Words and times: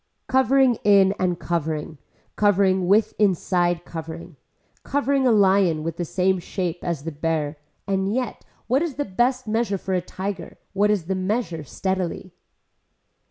Covering 0.25 0.79
in 0.83 1.11
and 1.19 1.39
covering, 1.39 1.99
covering 2.35 2.87
with 2.87 3.13
inside 3.19 3.85
covering. 3.85 4.35
Covering 4.81 5.27
a 5.27 5.31
lion 5.31 5.83
with 5.83 5.97
the 5.97 6.05
same 6.05 6.39
shape 6.39 6.79
as 6.83 7.03
the 7.03 7.11
bear 7.11 7.57
and 7.85 8.11
yet 8.11 8.43
what 8.65 8.81
is 8.81 8.95
the 8.95 9.05
best 9.05 9.47
measure 9.47 9.77
for 9.77 9.93
a 9.93 10.01
tiger, 10.01 10.57
what 10.73 10.89
is 10.89 11.05
the 11.05 11.13
measure 11.13 11.63
steadily. 11.63 12.33